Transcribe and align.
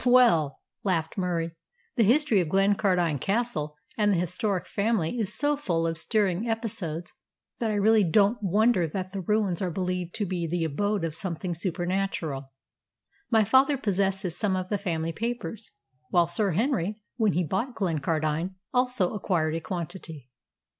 "Well," 0.03 0.61
laughed 0.83 1.15
Murie, 1.15 1.51
"the 1.95 2.01
history 2.03 2.39
of 2.39 2.47
Glencardine 2.49 3.19
Castle 3.19 3.77
and 3.95 4.11
the 4.11 4.17
historic 4.17 4.65
family 4.65 5.19
is 5.19 5.31
so 5.31 5.55
full 5.55 5.85
of 5.85 5.95
stirring 5.99 6.49
episodes 6.49 7.13
that 7.59 7.69
I 7.69 7.75
really 7.75 8.03
don't 8.03 8.41
wonder 8.41 8.87
that 8.87 9.13
the 9.13 9.21
ruins 9.21 9.61
are 9.61 9.69
believed 9.69 10.15
to 10.15 10.25
be 10.25 10.47
the 10.47 10.63
abode 10.63 11.03
of 11.03 11.13
something 11.13 11.53
supernatural. 11.53 12.51
My 13.29 13.43
father 13.43 13.77
possesses 13.77 14.35
some 14.35 14.55
of 14.55 14.69
the 14.69 14.79
family 14.79 15.11
papers, 15.11 15.69
while 16.09 16.25
Sir 16.25 16.53
Henry, 16.53 16.99
when 17.17 17.33
he 17.33 17.43
bought 17.43 17.75
Glencardine, 17.75 18.55
also 18.73 19.13
acquired 19.13 19.53
a 19.53 19.61
quantity. 19.61 20.31